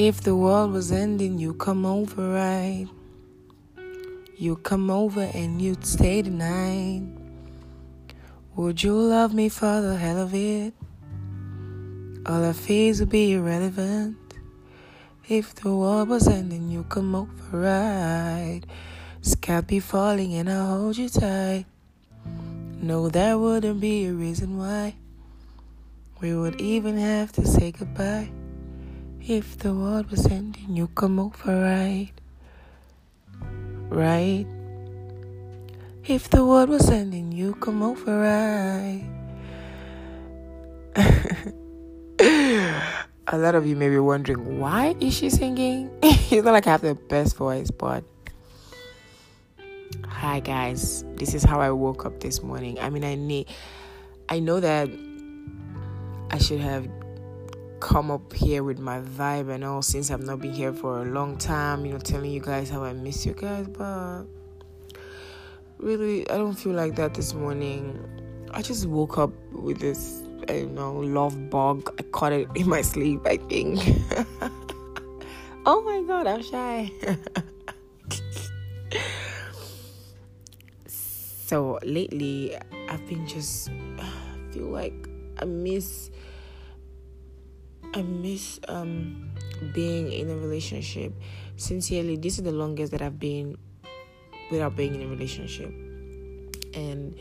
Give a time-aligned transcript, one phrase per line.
[0.00, 2.86] If the world was ending, you come over, right?
[4.36, 7.02] You come over and you'd stay the night.
[8.54, 10.72] Would you love me for the hell of it?
[12.26, 14.34] All our fears would be irrelevant.
[15.28, 18.62] If the world was ending, you come over, right?
[19.22, 21.66] Sky be falling and I'll hold you tight.
[22.80, 24.94] No, there wouldn't be a reason why
[26.20, 28.30] we would even have to say goodbye.
[29.28, 32.08] If the world was ending, you come over, right?
[33.90, 34.46] Right?
[36.06, 39.04] If the world was ending, you come over, right?
[43.28, 45.90] a lot of you may be wondering why is she singing?
[46.02, 48.04] it's not like I have the best voice, but
[50.06, 52.80] hi guys, this is how I woke up this morning.
[52.80, 53.46] I mean, I need,
[54.30, 54.88] I know that
[56.30, 56.88] I should have
[57.80, 61.04] come up here with my vibe and all since I've not been here for a
[61.04, 64.24] long time, you know, telling you guys how I miss you guys, but
[65.78, 67.98] really, I don't feel like that this morning.
[68.52, 71.94] I just woke up with this, you know, love bug.
[71.98, 73.80] I caught it in my sleep, I think.
[75.66, 76.90] oh my god, I'm shy.
[80.86, 82.56] so lately,
[82.88, 84.08] I've been just I
[84.52, 85.08] feel like
[85.40, 86.10] I miss
[87.94, 89.30] I miss um
[89.74, 91.12] being in a relationship.
[91.56, 93.56] Sincerely, this is the longest that I've been
[94.50, 95.70] without being in a relationship.
[96.74, 97.16] And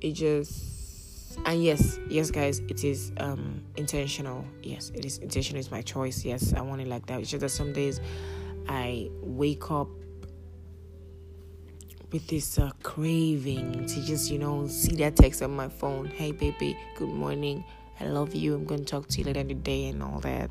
[0.00, 4.44] it just and yes, yes guys, it is um intentional.
[4.62, 6.24] Yes, it is intentional, it's my choice.
[6.24, 7.20] Yes, I want it like that.
[7.20, 8.00] It's just that some days
[8.68, 9.88] I wake up
[12.12, 16.06] with this uh, craving to just, you know, see that text on my phone.
[16.06, 17.64] Hey, baby, good morning.
[18.02, 18.54] I love you.
[18.54, 20.50] I'm going to talk to you later in the day and all that.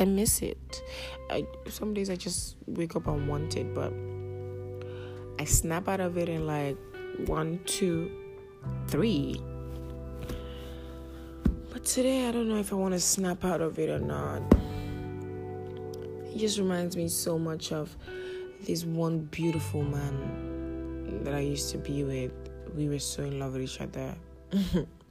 [0.00, 0.82] I miss it.
[1.30, 3.92] I, some days I just wake up and want it, but
[5.40, 6.76] I snap out of it in like
[7.26, 8.10] one, two,
[8.88, 9.40] three.
[11.70, 14.42] But today I don't know if I want to snap out of it or not.
[16.24, 17.96] It just reminds me so much of
[18.62, 22.32] this one beautiful man that I used to be with.
[22.74, 24.16] We were so in love with each other.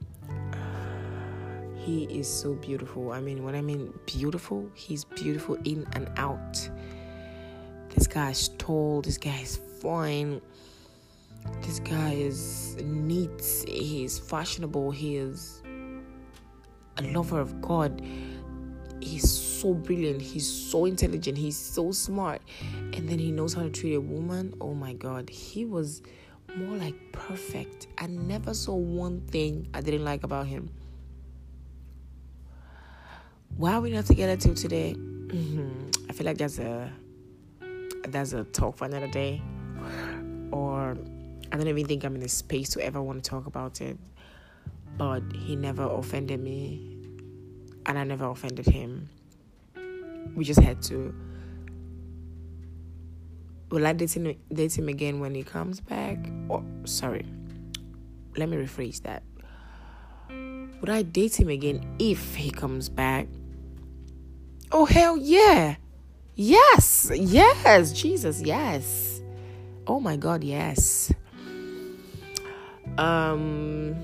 [1.84, 3.12] he is so beautiful.
[3.12, 6.68] I mean, when I mean beautiful, he's beautiful in and out.
[7.90, 10.40] This guy is tall, this guy is fine,
[11.60, 15.62] this guy is neat, he's fashionable, he is
[16.98, 18.00] a lover of God.
[19.00, 22.40] He's so brilliant, he's so intelligent, he's so smart,
[22.92, 24.54] and then he knows how to treat a woman.
[24.60, 26.02] Oh my God, he was
[26.56, 27.88] more like perfect.
[27.98, 30.70] I never saw one thing I didn't like about him.
[33.56, 34.94] Why are we not together till today?
[34.96, 35.90] Mm-hmm.
[36.08, 36.90] I feel like that's a
[38.08, 39.40] that's a talk for another day,
[40.50, 40.96] or
[41.52, 43.98] I don't even think I'm in a space to ever want to talk about it.
[44.96, 46.98] But he never offended me,
[47.86, 49.08] and I never offended him.
[50.34, 51.14] We just had to.
[53.70, 56.18] Will I date him, date him again when he comes back?
[56.48, 57.26] Or sorry,
[58.36, 59.22] let me rephrase that.
[60.28, 63.28] Would I date him again if he comes back?
[64.72, 65.76] Oh hell yeah.
[66.34, 67.10] Yes.
[67.14, 67.92] Yes.
[67.92, 69.20] Jesus, yes.
[69.86, 71.12] Oh my god, yes.
[72.96, 73.94] Um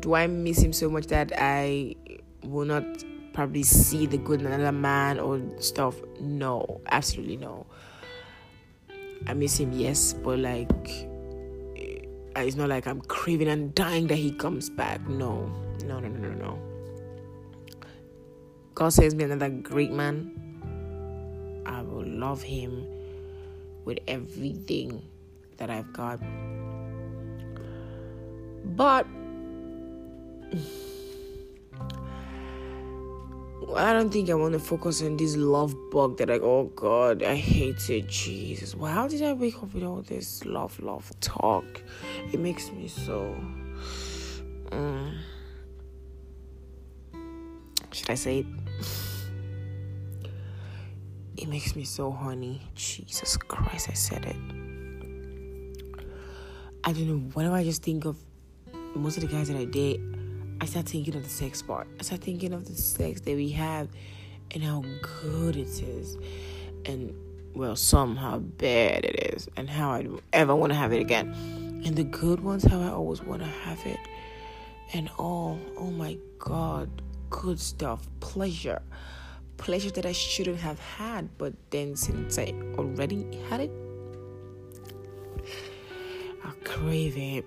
[0.00, 1.94] do I miss him so much that I
[2.42, 2.84] will not
[3.32, 5.94] probably see the good in another man or stuff?
[6.20, 7.66] No, absolutely no.
[9.26, 10.70] I miss him, yes, but like
[12.36, 15.06] it's not like I'm craving and dying that he comes back.
[15.08, 15.46] No,
[15.84, 16.67] no, no, no, no, no.
[18.78, 20.30] God sends me another great man.
[21.66, 22.86] I will love him
[23.84, 25.02] with everything
[25.56, 26.20] that I've got.
[28.76, 29.04] But
[33.76, 37.24] I don't think I want to focus on this love bug that like, oh God,
[37.24, 38.06] I hate it.
[38.06, 38.76] Jesus.
[38.76, 41.82] Well, how did I wake up with all this love, love talk?
[42.32, 43.34] It makes me so.
[44.70, 45.18] Um,
[47.98, 48.46] should I say it?
[51.36, 52.62] It makes me so horny.
[52.74, 54.36] Jesus Christ, I said it.
[56.84, 57.30] I don't know.
[57.34, 58.16] Whenever I just think of
[58.94, 60.00] most of the guys that I date,
[60.60, 61.86] I start thinking of the sex part.
[61.98, 63.88] I start thinking of the sex that we have
[64.52, 66.16] and how good it is.
[66.84, 67.14] And,
[67.54, 69.48] well, some how bad it is.
[69.56, 71.34] And how I ever want to have it again.
[71.84, 73.98] And the good ones, how I always want to have it.
[74.92, 76.17] And all, oh my God,
[77.38, 78.82] good stuff, pleasure,
[79.58, 83.70] pleasure that I shouldn't have had, but then since I already had it,
[86.44, 87.44] I crave it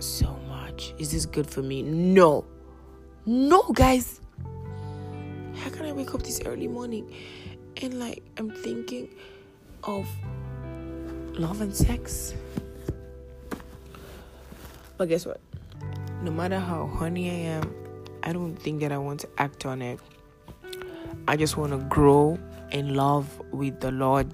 [0.00, 0.92] so much.
[0.98, 1.80] Is this good for me?
[1.82, 2.44] No.
[3.24, 4.20] No, guys.
[5.56, 7.10] How can I wake up this early morning
[7.80, 9.08] and like I'm thinking
[9.84, 10.06] of
[11.38, 12.34] love and sex?
[14.98, 15.40] But guess what?
[16.22, 17.83] No matter how horny I am,
[18.26, 20.00] I don't think that I want to act on it.
[21.28, 22.38] I just want to grow
[22.72, 24.32] in love with the Lord.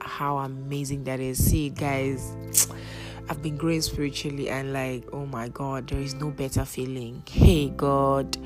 [0.00, 1.44] How amazing that is.
[1.44, 2.66] See, guys,
[3.28, 7.22] I've been growing spiritually and like, oh my God, there is no better feeling.
[7.28, 8.38] Hey, God.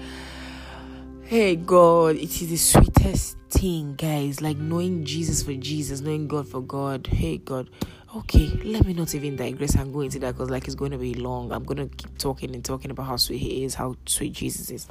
[1.23, 4.41] Hey, God, it is the sweetest thing, guys.
[4.41, 7.07] Like knowing Jesus for Jesus, knowing God for God.
[7.07, 7.71] Hey, God
[8.17, 10.99] okay let me not even digress and go into that because like it's going to
[10.99, 11.53] be long.
[11.53, 14.71] I'm going to keep talking and talking about how sweet he is how sweet jesus
[14.71, 14.87] is.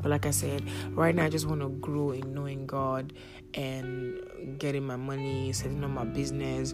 [0.00, 3.12] But like i said right now i just want to grow in knowing god
[3.54, 6.72] and getting my money setting up my business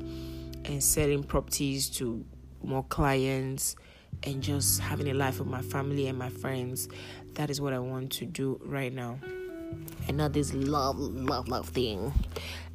[0.64, 2.24] and selling properties to
[2.62, 3.76] more clients
[4.22, 6.88] and just having a life with my family and my friends.
[7.34, 9.18] That is what i want to do right now.
[10.08, 12.10] And not this love love love thing.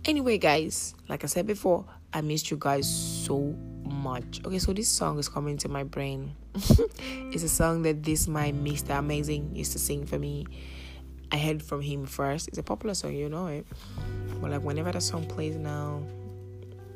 [0.06, 4.42] Anyway guys like i said before I missed you guys so much.
[4.46, 6.36] Okay, so this song is coming to my brain.
[6.54, 8.98] it's a song that this my Mr.
[9.00, 10.46] Amazing used to sing for me.
[11.32, 12.48] I heard from him first.
[12.48, 13.66] It's a popular song, you know it.
[14.40, 16.04] But like whenever the song plays now,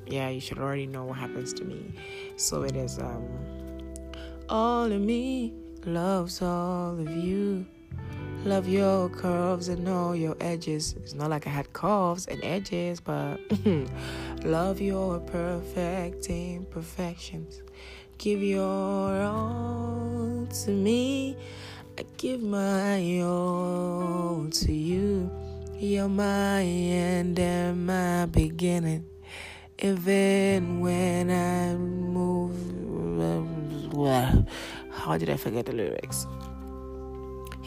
[0.06, 1.94] yeah, you should already know what happens to me.
[2.36, 3.28] So it is um
[4.50, 5.54] all of me
[5.86, 7.66] loves all of you.
[8.46, 10.96] Love your curves and all your edges.
[11.04, 13.40] It's not like I had curves and edges, but
[14.44, 17.62] love your perfect imperfections.
[18.18, 21.36] Give your all to me.
[21.98, 25.30] I give my all to you.
[25.80, 29.06] You're my end and my beginning.
[29.80, 32.78] Even when I move.
[33.98, 34.42] Uh,
[34.92, 36.28] how did I forget the lyrics?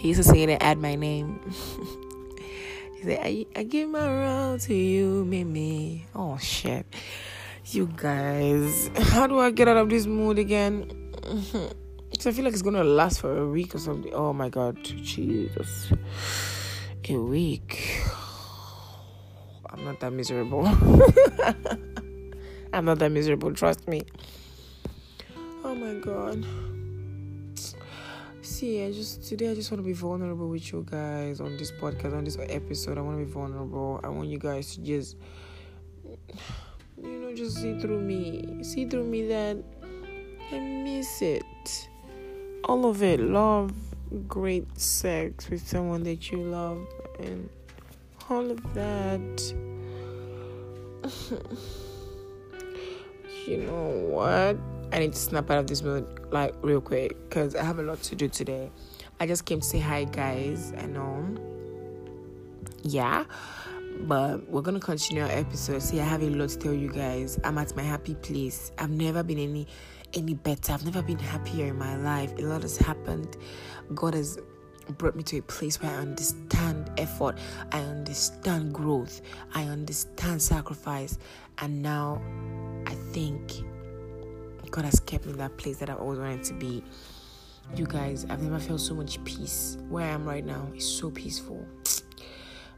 [0.01, 1.39] He used to add my name.
[2.97, 6.07] he said, I, I give my all to you, Mimi.
[6.15, 6.87] Oh, shit.
[7.67, 10.91] You guys, how do I get out of this mood again?
[12.11, 14.13] Because I feel like it's to last for a week or something.
[14.13, 14.83] Oh, my God.
[14.83, 15.93] Jesus.
[17.09, 18.03] A week.
[19.71, 20.67] I'm not that miserable.
[22.73, 24.03] I'm not that miserable, trust me.
[25.63, 26.45] Oh my god
[28.61, 31.73] see i just today i just want to be vulnerable with you guys on this
[31.73, 32.99] podcast on this episode.
[32.99, 33.99] I want to be vulnerable.
[34.05, 35.17] I want you guys to just
[37.03, 38.63] you know just see through me.
[38.63, 39.57] See through me that
[40.53, 41.89] i miss it.
[42.65, 43.19] All of it.
[43.21, 43.73] Love
[44.29, 46.87] great sex with someone that you love
[47.19, 47.49] and
[48.29, 49.55] all of that.
[53.47, 54.59] You know what
[54.93, 57.83] I need to snap out of this mood like real quick because I have a
[57.83, 58.71] lot to do today.
[59.21, 60.73] I just came to say hi, guys.
[60.79, 61.37] I know,
[62.83, 63.25] yeah,
[64.01, 65.83] but we're gonna continue our episode.
[65.83, 67.39] See, I have a lot to tell you guys.
[67.45, 68.73] I'm at my happy place.
[68.79, 69.67] I've never been any
[70.15, 70.73] any better.
[70.73, 72.33] I've never been happier in my life.
[72.39, 73.37] A lot has happened.
[73.95, 74.39] God has
[74.99, 77.39] brought me to a place where I understand effort,
[77.73, 79.21] I understand growth,
[79.55, 81.19] I understand sacrifice,
[81.59, 82.21] and now
[82.87, 83.63] I think
[84.71, 86.85] God has kept me in that place that I've always wanted to be.
[87.77, 89.79] You guys, I've never felt so much peace.
[89.89, 91.65] Where I am right now is so peaceful.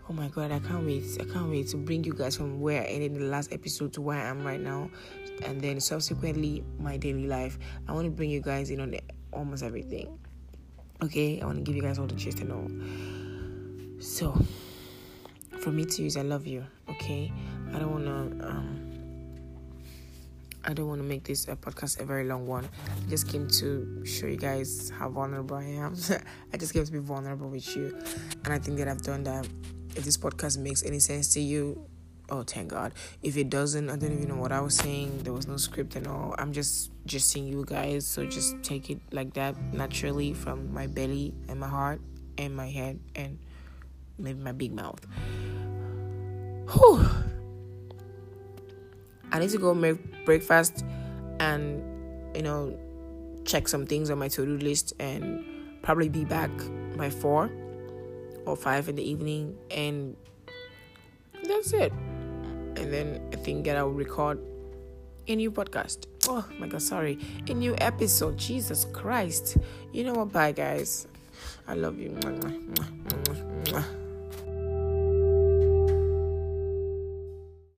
[0.08, 1.04] Oh my god, I can't wait.
[1.20, 3.92] I can't wait to bring you guys from where I ended in the last episode
[3.94, 4.90] to where I am right now.
[5.44, 7.58] And then subsequently my daily life.
[7.88, 8.94] I want to bring you guys in on
[9.32, 10.18] almost everything.
[11.02, 14.00] Okay, I want to give you guys all the gist and all.
[14.00, 14.36] So,
[15.58, 16.64] from me to use, I love you.
[16.88, 17.32] Okay,
[17.72, 18.81] I don't want to um,
[20.64, 22.68] I don't want to make this a podcast a very long one.
[22.86, 25.96] I just came to show you guys how vulnerable I am.
[26.52, 27.98] I just came to be vulnerable with you,
[28.44, 29.46] and I think that I've done that.
[29.96, 31.84] If this podcast makes any sense to you,
[32.30, 32.94] oh thank God.
[33.22, 35.24] If it doesn't, I don't even know what I was saying.
[35.24, 36.34] There was no script and all.
[36.38, 40.86] I'm just just seeing you guys, so just take it like that naturally from my
[40.86, 42.00] belly and my heart
[42.38, 43.38] and my head and
[44.18, 45.04] maybe my big mouth.
[46.70, 47.04] Whew.
[49.32, 50.84] I need to go make breakfast
[51.40, 51.82] and,
[52.36, 52.78] you know,
[53.44, 55.44] check some things on my to do list and
[55.82, 56.50] probably be back
[56.96, 57.50] by four
[58.46, 59.56] or five in the evening.
[59.70, 60.16] And
[61.44, 61.92] that's it.
[62.76, 64.38] And then I think that I will record
[65.28, 66.06] a new podcast.
[66.28, 67.18] Oh my god, sorry.
[67.48, 68.36] A new episode.
[68.36, 69.56] Jesus Christ.
[69.92, 70.32] You know what?
[70.32, 71.08] Bye, guys.
[71.66, 72.16] I love you.